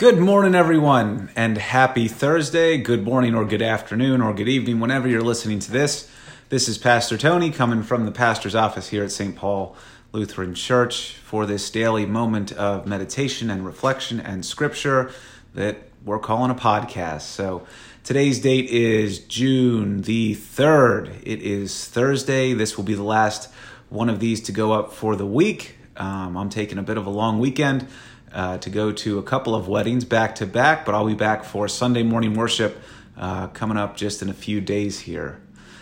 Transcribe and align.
Good 0.00 0.18
morning, 0.18 0.54
everyone, 0.54 1.28
and 1.36 1.58
happy 1.58 2.08
Thursday. 2.08 2.78
Good 2.78 3.04
morning, 3.04 3.34
or 3.34 3.44
good 3.44 3.60
afternoon, 3.60 4.22
or 4.22 4.32
good 4.32 4.48
evening, 4.48 4.80
whenever 4.80 5.06
you're 5.06 5.20
listening 5.20 5.58
to 5.58 5.70
this. 5.70 6.10
This 6.48 6.70
is 6.70 6.78
Pastor 6.78 7.18
Tony 7.18 7.50
coming 7.50 7.82
from 7.82 8.06
the 8.06 8.10
pastor's 8.10 8.54
office 8.54 8.88
here 8.88 9.04
at 9.04 9.12
St. 9.12 9.36
Paul 9.36 9.76
Lutheran 10.12 10.54
Church 10.54 11.16
for 11.16 11.44
this 11.44 11.68
daily 11.68 12.06
moment 12.06 12.50
of 12.52 12.86
meditation 12.86 13.50
and 13.50 13.66
reflection 13.66 14.20
and 14.20 14.42
scripture 14.42 15.12
that 15.52 15.82
we're 16.02 16.18
calling 16.18 16.50
a 16.50 16.54
podcast. 16.54 17.20
So 17.20 17.66
today's 18.02 18.40
date 18.40 18.70
is 18.70 19.18
June 19.18 20.00
the 20.00 20.34
3rd. 20.34 21.20
It 21.24 21.42
is 21.42 21.84
Thursday. 21.86 22.54
This 22.54 22.78
will 22.78 22.84
be 22.84 22.94
the 22.94 23.02
last 23.02 23.52
one 23.90 24.08
of 24.08 24.18
these 24.18 24.40
to 24.44 24.52
go 24.52 24.72
up 24.72 24.94
for 24.94 25.14
the 25.14 25.26
week. 25.26 25.76
Um, 25.96 26.36
I'm 26.36 26.48
taking 26.48 26.78
a 26.78 26.82
bit 26.82 26.96
of 26.96 27.06
a 27.06 27.10
long 27.10 27.38
weekend 27.38 27.86
uh, 28.32 28.58
to 28.58 28.70
go 28.70 28.92
to 28.92 29.18
a 29.18 29.22
couple 29.22 29.54
of 29.54 29.68
weddings 29.68 30.04
back 30.04 30.36
to 30.36 30.46
back, 30.46 30.84
but 30.84 30.94
I'll 30.94 31.06
be 31.06 31.14
back 31.14 31.44
for 31.44 31.68
Sunday 31.68 32.02
morning 32.02 32.34
worship 32.34 32.80
uh, 33.16 33.48
coming 33.48 33.76
up 33.76 33.96
just 33.96 34.22
in 34.22 34.28
a 34.28 34.34
few 34.34 34.60
days 34.60 35.00
here. 35.00 35.40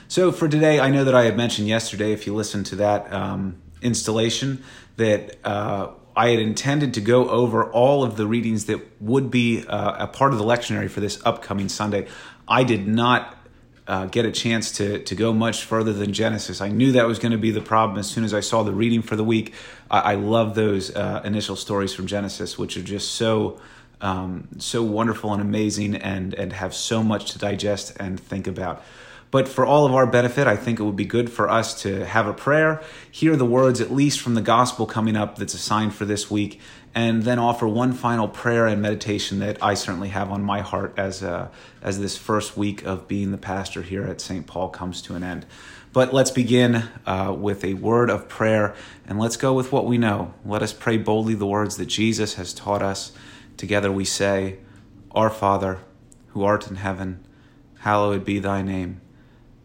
So 0.08 0.32
for 0.32 0.48
today, 0.48 0.80
I 0.80 0.90
know 0.90 1.04
that 1.04 1.14
I 1.14 1.24
had 1.24 1.36
mentioned 1.36 1.68
yesterday, 1.68 2.12
if 2.12 2.26
you 2.26 2.34
listened 2.34 2.66
to 2.66 2.76
that 2.76 3.12
um, 3.12 3.60
installation, 3.82 4.64
that 4.96 5.36
uh, 5.44 5.90
I 6.16 6.30
had 6.30 6.40
intended 6.40 6.94
to 6.94 7.00
go 7.00 7.28
over 7.28 7.70
all 7.70 8.02
of 8.02 8.16
the 8.16 8.26
readings 8.26 8.64
that 8.64 8.80
would 9.00 9.30
be 9.30 9.64
uh, 9.66 10.04
a 10.04 10.06
part 10.08 10.32
of 10.32 10.38
the 10.38 10.44
lectionary 10.44 10.90
for 10.90 11.00
this 11.00 11.20
upcoming 11.24 11.68
Sunday. 11.68 12.08
I 12.48 12.64
did 12.64 12.88
not 12.88 13.37
uh, 13.88 14.04
get 14.04 14.26
a 14.26 14.30
chance 14.30 14.70
to 14.72 15.02
to 15.04 15.14
go 15.14 15.32
much 15.32 15.64
further 15.64 15.92
than 15.94 16.12
Genesis. 16.12 16.60
I 16.60 16.68
knew 16.68 16.92
that 16.92 17.06
was 17.06 17.18
going 17.18 17.32
to 17.32 17.38
be 17.38 17.50
the 17.50 17.62
problem 17.62 17.98
as 17.98 18.06
soon 18.08 18.22
as 18.22 18.34
I 18.34 18.40
saw 18.40 18.62
the 18.62 18.72
reading 18.72 19.00
for 19.00 19.16
the 19.16 19.24
week. 19.24 19.54
I, 19.90 20.12
I 20.12 20.14
love 20.14 20.54
those 20.54 20.94
uh, 20.94 21.22
initial 21.24 21.56
stories 21.56 21.94
from 21.94 22.06
Genesis, 22.06 22.58
which 22.58 22.76
are 22.76 22.82
just 22.82 23.12
so 23.12 23.58
um, 24.00 24.46
so 24.58 24.82
wonderful 24.82 25.32
and 25.32 25.40
amazing, 25.40 25.96
and 25.96 26.34
and 26.34 26.52
have 26.52 26.74
so 26.74 27.02
much 27.02 27.32
to 27.32 27.38
digest 27.38 27.96
and 27.98 28.20
think 28.20 28.46
about. 28.46 28.84
But 29.30 29.46
for 29.46 29.66
all 29.66 29.84
of 29.84 29.94
our 29.94 30.06
benefit, 30.06 30.46
I 30.46 30.56
think 30.56 30.80
it 30.80 30.84
would 30.84 30.96
be 30.96 31.04
good 31.04 31.30
for 31.30 31.50
us 31.50 31.82
to 31.82 32.06
have 32.06 32.26
a 32.26 32.32
prayer, 32.32 32.82
hear 33.10 33.36
the 33.36 33.44
words 33.44 33.80
at 33.80 33.92
least 33.92 34.20
from 34.20 34.34
the 34.34 34.40
gospel 34.40 34.86
coming 34.86 35.16
up 35.16 35.36
that's 35.36 35.52
assigned 35.52 35.94
for 35.94 36.06
this 36.06 36.30
week, 36.30 36.60
and 36.94 37.22
then 37.24 37.38
offer 37.38 37.68
one 37.68 37.92
final 37.92 38.26
prayer 38.26 38.66
and 38.66 38.80
meditation 38.80 39.40
that 39.40 39.62
I 39.62 39.74
certainly 39.74 40.08
have 40.08 40.30
on 40.30 40.42
my 40.42 40.62
heart 40.62 40.94
as 40.96 41.22
uh, 41.22 41.48
as 41.82 42.00
this 42.00 42.16
first 42.16 42.56
week 42.56 42.84
of 42.86 43.06
being 43.06 43.30
the 43.30 43.38
pastor 43.38 43.82
here 43.82 44.04
at 44.04 44.20
St. 44.20 44.46
Paul 44.46 44.70
comes 44.70 45.02
to 45.02 45.14
an 45.14 45.22
end. 45.22 45.44
But 45.92 46.14
let's 46.14 46.30
begin 46.30 46.84
uh, 47.06 47.34
with 47.38 47.64
a 47.64 47.74
word 47.74 48.08
of 48.08 48.28
prayer, 48.28 48.74
and 49.06 49.18
let's 49.18 49.36
go 49.36 49.52
with 49.52 49.72
what 49.72 49.86
we 49.86 49.98
know. 49.98 50.32
Let 50.44 50.62
us 50.62 50.72
pray 50.72 50.96
boldly 50.96 51.34
the 51.34 51.46
words 51.46 51.76
that 51.76 51.86
Jesus 51.86 52.34
has 52.34 52.54
taught 52.54 52.82
us. 52.82 53.12
Together 53.56 53.92
we 53.92 54.04
say, 54.04 54.58
Our 55.10 55.30
Father, 55.30 55.80
who 56.28 56.44
art 56.44 56.68
in 56.68 56.76
heaven, 56.76 57.24
hallowed 57.80 58.24
be 58.24 58.38
thy 58.38 58.62
name. 58.62 59.00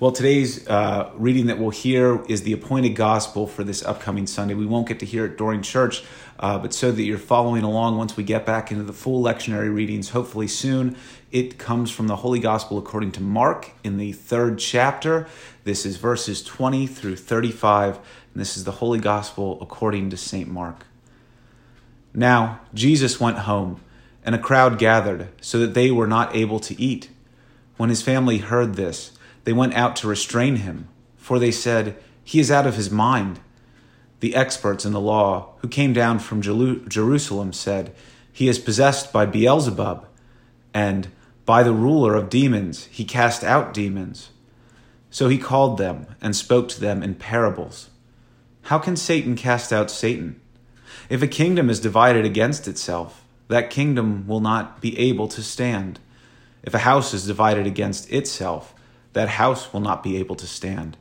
Well, 0.00 0.12
today's 0.12 0.64
uh, 0.68 1.10
reading 1.16 1.46
that 1.46 1.58
we'll 1.58 1.70
hear 1.70 2.24
is 2.26 2.44
the 2.44 2.52
appointed 2.52 2.90
gospel 2.90 3.48
for 3.48 3.64
this 3.64 3.84
upcoming 3.84 4.28
Sunday. 4.28 4.54
We 4.54 4.64
won't 4.64 4.86
get 4.86 5.00
to 5.00 5.06
hear 5.06 5.24
it 5.24 5.36
during 5.36 5.60
church, 5.60 6.04
uh, 6.38 6.56
but 6.60 6.72
so 6.72 6.92
that 6.92 7.02
you're 7.02 7.18
following 7.18 7.64
along 7.64 7.98
once 7.98 8.16
we 8.16 8.22
get 8.22 8.46
back 8.46 8.70
into 8.70 8.84
the 8.84 8.92
full 8.92 9.20
lectionary 9.20 9.74
readings, 9.74 10.10
hopefully 10.10 10.46
soon, 10.46 10.96
it 11.32 11.58
comes 11.58 11.90
from 11.90 12.06
the 12.06 12.14
Holy 12.14 12.38
Gospel 12.38 12.78
according 12.78 13.10
to 13.10 13.20
Mark 13.20 13.72
in 13.82 13.96
the 13.96 14.12
third 14.12 14.60
chapter. 14.60 15.26
This 15.64 15.84
is 15.84 15.96
verses 15.96 16.44
20 16.44 16.86
through 16.86 17.16
35, 17.16 17.96
and 17.96 18.04
this 18.36 18.56
is 18.56 18.62
the 18.62 18.70
Holy 18.70 19.00
Gospel 19.00 19.58
according 19.60 20.10
to 20.10 20.16
St. 20.16 20.48
Mark. 20.48 20.86
Now, 22.14 22.60
Jesus 22.72 23.18
went 23.18 23.38
home, 23.38 23.80
and 24.24 24.36
a 24.36 24.38
crowd 24.38 24.78
gathered, 24.78 25.26
so 25.40 25.58
that 25.58 25.74
they 25.74 25.90
were 25.90 26.06
not 26.06 26.36
able 26.36 26.60
to 26.60 26.80
eat. 26.80 27.10
When 27.76 27.90
his 27.90 28.02
family 28.02 28.38
heard 28.38 28.74
this, 28.74 29.10
they 29.48 29.54
went 29.54 29.72
out 29.72 29.96
to 29.96 30.06
restrain 30.06 30.56
him, 30.56 30.88
for 31.16 31.38
they 31.38 31.50
said, 31.50 31.96
He 32.22 32.38
is 32.38 32.50
out 32.50 32.66
of 32.66 32.76
his 32.76 32.90
mind. 32.90 33.40
The 34.20 34.34
experts 34.34 34.84
in 34.84 34.92
the 34.92 35.00
law, 35.00 35.54
who 35.60 35.68
came 35.68 35.94
down 35.94 36.18
from 36.18 36.42
Jerusalem, 36.42 37.54
said, 37.54 37.94
He 38.30 38.46
is 38.46 38.58
possessed 38.58 39.10
by 39.10 39.24
Beelzebub, 39.24 40.06
and 40.74 41.08
by 41.46 41.62
the 41.62 41.72
ruler 41.72 42.14
of 42.14 42.28
demons 42.28 42.84
he 42.90 43.06
cast 43.06 43.42
out 43.42 43.72
demons. 43.72 44.32
So 45.08 45.30
he 45.30 45.38
called 45.38 45.78
them 45.78 46.04
and 46.20 46.36
spoke 46.36 46.68
to 46.68 46.80
them 46.80 47.02
in 47.02 47.14
parables. 47.14 47.88
How 48.64 48.78
can 48.78 48.96
Satan 48.96 49.34
cast 49.34 49.72
out 49.72 49.90
Satan? 49.90 50.42
If 51.08 51.22
a 51.22 51.26
kingdom 51.26 51.70
is 51.70 51.80
divided 51.80 52.26
against 52.26 52.68
itself, 52.68 53.24
that 53.48 53.70
kingdom 53.70 54.26
will 54.26 54.40
not 54.40 54.82
be 54.82 54.98
able 54.98 55.28
to 55.28 55.42
stand. 55.42 56.00
If 56.62 56.74
a 56.74 56.80
house 56.80 57.14
is 57.14 57.26
divided 57.26 57.66
against 57.66 58.12
itself, 58.12 58.74
that 59.18 59.30
house 59.30 59.72
will 59.72 59.80
not 59.80 60.04
be 60.04 60.16
able 60.16 60.36
to 60.36 60.46
stand. 60.46 60.96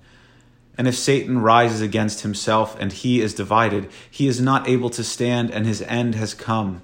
And 0.76 0.88
if 0.88 0.98
Satan 0.98 1.38
rises 1.38 1.82
against 1.82 2.22
himself 2.22 2.76
and 2.80 2.92
he 2.92 3.22
is 3.22 3.36
divided, 3.36 3.92
he 4.10 4.28
is 4.28 4.42
not 4.42 4.68
able 4.68 4.90
to 4.90 5.04
stand 5.04 5.52
and 5.52 5.68
his 5.68 5.84
end 5.84 6.16
has 6.16 6.34
come. 6.34 6.82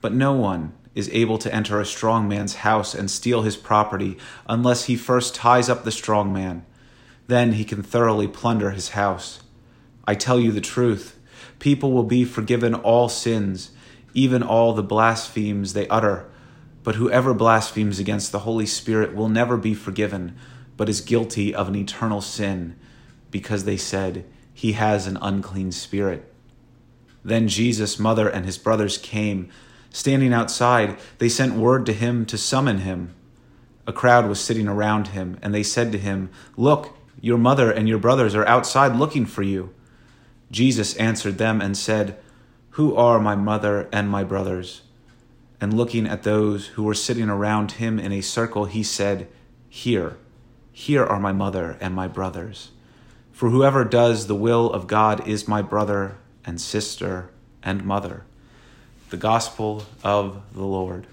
But 0.00 0.12
no 0.12 0.32
one 0.32 0.72
is 0.92 1.08
able 1.10 1.38
to 1.38 1.54
enter 1.54 1.78
a 1.78 1.86
strong 1.86 2.26
man's 2.26 2.56
house 2.56 2.96
and 2.96 3.08
steal 3.08 3.42
his 3.42 3.56
property 3.56 4.18
unless 4.48 4.86
he 4.86 4.96
first 4.96 5.36
ties 5.36 5.68
up 5.68 5.84
the 5.84 5.92
strong 5.92 6.32
man. 6.32 6.66
Then 7.28 7.52
he 7.52 7.64
can 7.64 7.84
thoroughly 7.84 8.26
plunder 8.26 8.70
his 8.70 8.88
house. 8.88 9.44
I 10.04 10.16
tell 10.16 10.40
you 10.40 10.50
the 10.50 10.60
truth 10.60 11.16
people 11.60 11.92
will 11.92 12.02
be 12.02 12.24
forgiven 12.24 12.74
all 12.74 13.08
sins, 13.08 13.70
even 14.14 14.42
all 14.42 14.72
the 14.72 14.82
blasphemies 14.82 15.74
they 15.74 15.86
utter. 15.86 16.28
But 16.82 16.94
whoever 16.94 17.34
blasphemes 17.34 17.98
against 17.98 18.32
the 18.32 18.40
Holy 18.40 18.66
Spirit 18.66 19.14
will 19.14 19.28
never 19.28 19.56
be 19.56 19.74
forgiven, 19.74 20.36
but 20.76 20.88
is 20.88 21.00
guilty 21.00 21.54
of 21.54 21.68
an 21.68 21.76
eternal 21.76 22.20
sin, 22.20 22.76
because 23.30 23.64
they 23.64 23.76
said, 23.76 24.24
He 24.54 24.72
has 24.72 25.06
an 25.06 25.18
unclean 25.20 25.72
spirit. 25.72 26.32
Then 27.24 27.48
Jesus' 27.48 27.98
mother 27.98 28.28
and 28.28 28.46
his 28.46 28.58
brothers 28.58 28.96
came. 28.96 29.50
Standing 29.90 30.32
outside, 30.32 30.98
they 31.18 31.28
sent 31.28 31.54
word 31.54 31.84
to 31.86 31.92
him 31.92 32.24
to 32.26 32.38
summon 32.38 32.78
him. 32.78 33.14
A 33.86 33.92
crowd 33.92 34.28
was 34.28 34.40
sitting 34.40 34.68
around 34.68 35.08
him, 35.08 35.38
and 35.42 35.54
they 35.54 35.62
said 35.62 35.92
to 35.92 35.98
him, 35.98 36.30
Look, 36.56 36.96
your 37.20 37.38
mother 37.38 37.70
and 37.70 37.88
your 37.88 37.98
brothers 37.98 38.34
are 38.34 38.46
outside 38.46 38.96
looking 38.96 39.26
for 39.26 39.42
you. 39.42 39.74
Jesus 40.50 40.96
answered 40.96 41.38
them 41.38 41.60
and 41.60 41.76
said, 41.76 42.18
Who 42.70 42.94
are 42.96 43.20
my 43.20 43.34
mother 43.34 43.88
and 43.92 44.08
my 44.08 44.24
brothers? 44.24 44.82
And 45.60 45.74
looking 45.74 46.06
at 46.06 46.22
those 46.22 46.68
who 46.68 46.82
were 46.82 46.94
sitting 46.94 47.28
around 47.28 47.72
him 47.72 47.98
in 47.98 48.12
a 48.12 48.20
circle, 48.20 48.64
he 48.64 48.82
said, 48.82 49.28
Here, 49.68 50.16
here 50.72 51.04
are 51.04 51.20
my 51.20 51.32
mother 51.32 51.76
and 51.80 51.94
my 51.94 52.08
brothers. 52.08 52.70
For 53.32 53.50
whoever 53.50 53.84
does 53.84 54.26
the 54.26 54.34
will 54.34 54.72
of 54.72 54.86
God 54.86 55.26
is 55.28 55.46
my 55.46 55.62
brother 55.62 56.16
and 56.44 56.60
sister 56.60 57.30
and 57.62 57.84
mother. 57.84 58.24
The 59.10 59.16
Gospel 59.16 59.84
of 60.02 60.42
the 60.54 60.64
Lord. 60.64 61.06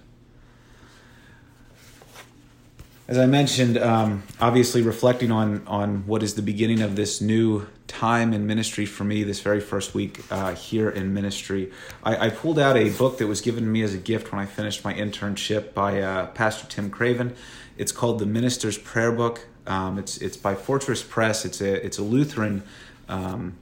As 3.07 3.17
I 3.17 3.25
mentioned, 3.25 3.77
um, 3.77 4.23
obviously 4.39 4.81
reflecting 4.81 5.31
on 5.31 5.65
on 5.65 6.05
what 6.05 6.21
is 6.21 6.35
the 6.35 6.41
beginning 6.41 6.81
of 6.81 6.95
this 6.97 7.21
new 7.21 7.65
time 7.88 8.34
in 8.34 8.45
ministry 8.45 8.86
for 8.86 9.04
me, 9.04 9.24
this 9.24 9.39
very 9.39 9.62
first 9.62 9.94
week 9.94 10.24
uh, 10.30 10.54
here 10.54 10.89
in 10.89 11.13
ministry, 11.13 11.72
I, 12.04 12.28
I, 12.28 12.30
pulled 12.30 12.60
out 12.60 12.75
a 12.78 12.89
book 12.89 13.18
that 13.19 13.28
was 13.28 13.42
given 13.42 13.63
to 13.63 13.69
me 13.69 13.81
as 13.81 13.94
a 13.94 13.98
gift 13.98 14.31
when 14.31 14.42
I 14.42 14.45
finished 14.45 14.84
my 14.84 14.94
internship 14.94 15.74
by 15.74 16.01
uh, 16.01 16.28
Pastor 16.28 16.68
Tim 16.68 16.89
Craven. 16.89 17.36
It's 17.78 17.92
called 17.92 18.19
the 18.19 18.25
Minister's 18.25 18.78
Prayer 18.78 19.12
Book. 19.12 19.48
Um, 19.66 19.98
it's 19.98 20.18
it's 20.18 20.38
by 20.38 20.56
Fortress 20.56 21.04
Press. 21.04 21.45
It's 21.45 21.62
a 21.62 21.86
it's 21.86 21.98
a 21.98 22.04
Lutheran. 22.04 22.63
Um, 23.07 23.57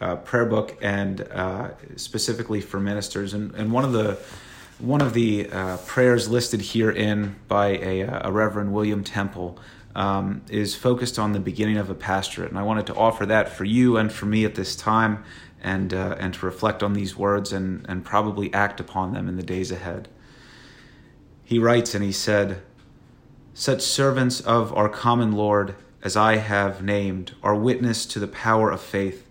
uh, 0.00 0.16
prayer 0.16 0.46
book 0.46 0.78
and 0.80 1.20
uh, 1.30 1.68
specifically 1.96 2.62
for 2.62 2.80
ministers 2.80 3.34
and, 3.34 3.54
and 3.54 3.70
one 3.70 3.84
of 3.84 3.92
the 3.92 4.18
one 4.78 5.02
of 5.02 5.12
the 5.12 5.48
uh, 5.50 5.76
prayers 5.78 6.28
listed 6.28 6.62
herein 6.62 7.36
by 7.48 7.68
a, 7.68 8.02
uh, 8.02 8.28
a 8.28 8.32
Reverend 8.32 8.72
William 8.72 9.04
Temple 9.04 9.58
um, 9.94 10.42
is 10.48 10.74
focused 10.74 11.18
on 11.18 11.32
the 11.32 11.40
beginning 11.40 11.76
of 11.76 11.90
a 11.90 11.94
pastorate. 11.94 12.50
And 12.50 12.58
I 12.58 12.62
wanted 12.62 12.86
to 12.86 12.94
offer 12.94 13.26
that 13.26 13.48
for 13.48 13.64
you 13.64 13.96
and 13.96 14.12
for 14.12 14.26
me 14.26 14.44
at 14.44 14.54
this 14.54 14.76
time 14.76 15.24
and, 15.62 15.92
uh, 15.92 16.16
and 16.18 16.34
to 16.34 16.46
reflect 16.46 16.82
on 16.82 16.92
these 16.92 17.16
words 17.16 17.52
and, 17.52 17.84
and 17.88 18.04
probably 18.04 18.52
act 18.54 18.80
upon 18.80 19.12
them 19.12 19.28
in 19.28 19.36
the 19.36 19.42
days 19.42 19.70
ahead. 19.70 20.08
He 21.44 21.58
writes 21.58 21.94
and 21.94 22.04
he 22.04 22.12
said, 22.12 22.62
Such 23.54 23.82
servants 23.82 24.40
of 24.40 24.72
our 24.76 24.88
common 24.88 25.32
Lord 25.32 25.74
as 26.02 26.16
I 26.16 26.36
have 26.36 26.82
named 26.82 27.34
are 27.42 27.54
witness 27.54 28.06
to 28.06 28.18
the 28.18 28.28
power 28.28 28.70
of 28.70 28.80
faith. 28.80 29.26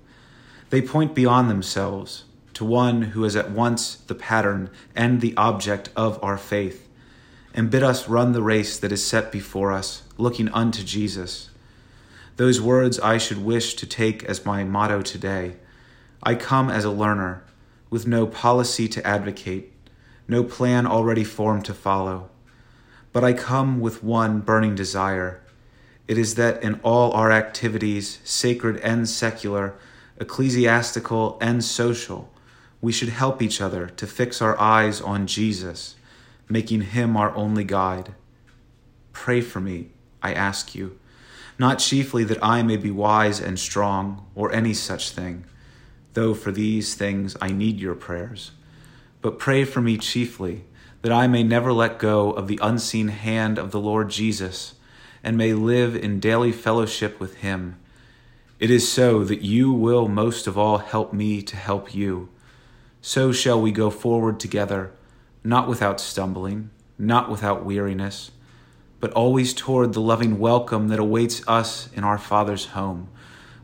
They 0.69 0.81
point 0.81 1.15
beyond 1.15 1.49
themselves 1.49 2.25
to 2.55 2.65
one 2.65 3.01
who 3.03 3.23
is 3.23 3.37
at 3.37 3.51
once 3.51 3.95
the 3.95 4.15
pattern 4.15 4.69
and 4.93 5.21
the 5.21 5.33
object 5.37 5.89
of 5.95 6.21
our 6.21 6.37
faith, 6.37 6.88
and 7.53 7.69
bid 7.69 7.83
us 7.83 8.07
run 8.07 8.31
the 8.31 8.41
race 8.41 8.77
that 8.77 8.91
is 8.91 9.05
set 9.05 9.31
before 9.31 9.71
us, 9.71 10.03
looking 10.17 10.49
unto 10.49 10.83
Jesus. 10.83 11.49
Those 12.35 12.61
words 12.61 12.99
I 12.99 13.17
should 13.17 13.43
wish 13.43 13.73
to 13.75 13.85
take 13.85 14.23
as 14.23 14.45
my 14.45 14.63
motto 14.63 15.01
today. 15.01 15.57
I 16.23 16.35
come 16.35 16.69
as 16.69 16.85
a 16.85 16.91
learner, 16.91 17.43
with 17.89 18.07
no 18.07 18.27
policy 18.27 18.87
to 18.89 19.05
advocate, 19.05 19.73
no 20.27 20.43
plan 20.43 20.85
already 20.85 21.23
formed 21.23 21.65
to 21.65 21.73
follow. 21.73 22.29
But 23.11 23.23
I 23.23 23.33
come 23.33 23.79
with 23.79 24.03
one 24.03 24.41
burning 24.41 24.75
desire. 24.75 25.41
It 26.07 26.17
is 26.17 26.35
that 26.35 26.61
in 26.63 26.79
all 26.83 27.11
our 27.13 27.31
activities, 27.31 28.19
sacred 28.23 28.77
and 28.77 29.09
secular, 29.09 29.73
ecclesiastical 30.19 31.37
and 31.41 31.63
social, 31.63 32.31
we 32.81 32.91
should 32.91 33.09
help 33.09 33.41
each 33.41 33.59
other 33.59 33.87
to 33.87 34.07
fix 34.07 34.41
our 34.41 34.57
eyes 34.59 35.01
on 35.01 35.27
Jesus, 35.27 35.95
making 36.49 36.81
him 36.81 37.15
our 37.15 37.33
only 37.35 37.63
guide. 37.63 38.13
Pray 39.13 39.39
for 39.39 39.59
me, 39.61 39.89
I 40.21 40.33
ask 40.33 40.73
you, 40.75 40.97
not 41.57 41.79
chiefly 41.79 42.23
that 42.23 42.43
I 42.43 42.63
may 42.63 42.77
be 42.77 42.91
wise 42.91 43.39
and 43.39 43.59
strong, 43.59 44.25
or 44.33 44.51
any 44.51 44.73
such 44.73 45.11
thing, 45.11 45.45
though 46.13 46.33
for 46.33 46.51
these 46.51 46.95
things 46.95 47.37
I 47.41 47.51
need 47.51 47.79
your 47.79 47.95
prayers, 47.95 48.51
but 49.21 49.39
pray 49.39 49.63
for 49.63 49.81
me 49.81 49.97
chiefly 49.97 50.63
that 51.01 51.11
I 51.11 51.27
may 51.27 51.43
never 51.43 51.71
let 51.71 51.99
go 51.99 52.31
of 52.31 52.47
the 52.47 52.59
unseen 52.61 53.09
hand 53.09 53.57
of 53.57 53.71
the 53.71 53.79
Lord 53.79 54.09
Jesus 54.09 54.75
and 55.23 55.37
may 55.37 55.53
live 55.53 55.95
in 55.95 56.19
daily 56.19 56.51
fellowship 56.51 57.19
with 57.19 57.35
him. 57.35 57.77
It 58.59 58.69
is 58.69 58.91
so 58.91 59.23
that 59.23 59.41
you 59.41 59.71
will 59.71 60.07
most 60.07 60.47
of 60.47 60.57
all 60.57 60.79
help 60.79 61.13
me 61.13 61.41
to 61.43 61.55
help 61.55 61.93
you. 61.93 62.29
So 63.01 63.31
shall 63.31 63.61
we 63.61 63.71
go 63.71 63.89
forward 63.89 64.39
together, 64.39 64.91
not 65.43 65.67
without 65.67 65.99
stumbling, 65.99 66.69
not 66.97 67.29
without 67.29 67.65
weariness, 67.65 68.31
but 68.99 69.11
always 69.13 69.53
toward 69.53 69.93
the 69.93 70.01
loving 70.01 70.39
welcome 70.39 70.89
that 70.89 70.99
awaits 70.99 71.41
us 71.47 71.89
in 71.93 72.03
our 72.03 72.17
Father's 72.17 72.67
home, 72.67 73.09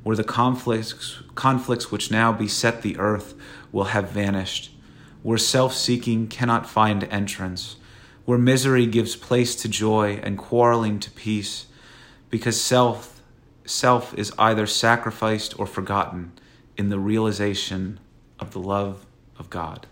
where 0.04 0.16
the 0.16 0.24
conflicts, 0.24 1.22
conflicts 1.36 1.92
which 1.92 2.12
now 2.12 2.32
beset 2.32 2.82
the 2.82 2.98
earth 2.98 3.34
will 3.72 3.86
have 3.86 4.10
vanished 4.10 4.72
where 5.26 5.40
self 5.40 5.74
seeking 5.74 6.28
cannot 6.28 6.70
find 6.70 7.04
entrance, 7.06 7.78
where 8.26 8.38
misery 8.38 8.86
gives 8.86 9.16
place 9.16 9.56
to 9.56 9.68
joy 9.68 10.20
and 10.22 10.38
quarreling 10.38 11.00
to 11.00 11.10
peace, 11.10 11.66
because 12.30 12.62
self, 12.62 13.24
self 13.66 14.14
is 14.14 14.32
either 14.38 14.68
sacrificed 14.68 15.60
or 15.60 15.66
forgotten 15.66 16.32
in 16.78 16.90
the 16.90 17.00
realization 17.00 18.00
of 18.40 18.52
the 18.52 18.60
love 18.60 19.08
of 19.40 19.50
God. 19.50 19.88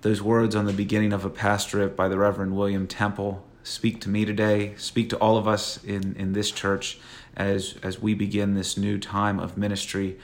Those 0.00 0.22
words 0.22 0.54
on 0.54 0.66
the 0.66 0.72
beginning 0.72 1.12
of 1.12 1.24
a 1.24 1.30
pastorate 1.30 1.96
by 1.96 2.06
the 2.06 2.16
Reverend 2.16 2.56
William 2.56 2.86
Temple 2.86 3.44
speak 3.64 4.00
to 4.02 4.08
me 4.08 4.24
today, 4.24 4.74
speak 4.76 5.10
to 5.10 5.16
all 5.18 5.36
of 5.36 5.48
us 5.48 5.82
in, 5.82 6.14
in 6.14 6.34
this 6.34 6.52
church 6.52 7.00
as, 7.36 7.74
as 7.82 8.00
we 8.00 8.14
begin 8.14 8.54
this 8.54 8.76
new 8.76 8.96
time 8.98 9.40
of 9.40 9.58
ministry. 9.58 10.16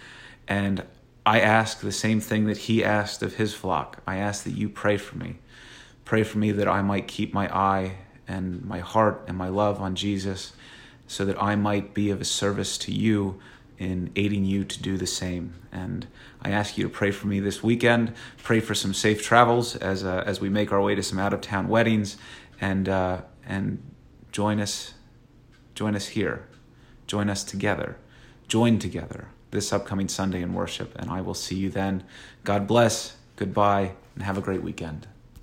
And 0.47 0.85
I 1.27 1.41
ask 1.41 1.81
the 1.81 1.91
same 1.91 2.21
thing 2.21 2.45
that 2.47 2.57
he 2.57 2.85
asked 2.85 3.21
of 3.25 3.35
his 3.35 3.53
flock. 3.53 4.01
I 4.07 4.19
ask 4.19 4.45
that 4.45 4.53
you 4.53 4.69
pray 4.69 4.97
for 4.97 5.19
me. 5.19 5.39
Pray 6.05 6.23
for 6.23 6.39
me 6.39 6.53
that 6.53 6.69
I 6.69 6.81
might 6.81 7.09
keep 7.09 7.35
my 7.35 7.53
eye 7.53 7.97
and 8.29 8.65
my 8.65 8.79
heart 8.79 9.25
and 9.27 9.37
my 9.37 9.49
love 9.49 9.81
on 9.81 9.97
Jesus 9.97 10.53
so 11.09 11.25
that 11.25 11.43
I 11.43 11.57
might 11.57 11.95
be 11.95 12.11
of 12.11 12.21
a 12.21 12.25
service 12.25 12.79
to 12.79 12.93
you 12.93 13.41
in 13.79 14.11
aiding 14.17 14.45
you 14.45 14.65
to 14.65 14.83
do 14.83 14.97
the 14.97 15.07
same. 15.07 15.55
And 15.73 16.07
I 16.43 16.51
ask 16.51 16.79
you 16.79 16.85
to 16.85 16.91
pray 16.91 17.11
for 17.11 17.27
me 17.27 17.41
this 17.41 17.63
weekend. 17.63 18.13
Pray 18.43 18.61
for 18.61 18.75
some 18.75 18.95
safe 18.95 19.23
travels 19.23 19.77
as, 19.77 20.05
uh, 20.05 20.23
as 20.27 20.41
we 20.41 20.49
make 20.49 20.73
our 20.73 20.81
way 20.81 20.95
to 20.95 21.03
some 21.03 21.19
out 21.19 21.33
of 21.33 21.41
town 21.41 21.69
weddings 21.69 22.17
and, 22.61 22.89
uh, 22.89 23.23
and 23.47 23.83
join 24.33 24.61
us, 24.61 24.95
join 25.75 25.95
us 25.95 26.09
here. 26.09 26.47
Join 27.07 27.29
us 27.29 27.45
together. 27.45 27.97
Join 28.49 28.79
together 28.79 29.29
this 29.51 29.73
upcoming 29.73 30.09
Sunday 30.09 30.43
in 30.43 30.53
worship. 30.53 30.95
And 30.97 31.11
I 31.11 31.21
will 31.21 31.35
see 31.35 31.57
you 31.57 31.71
then. 31.71 32.05
God 32.45 32.67
bless, 32.67 33.17
goodbye, 33.37 33.93
and 34.15 34.25
have 34.25 34.39
a 34.39 34.41
great 34.41 34.63
weekend. 34.63 35.07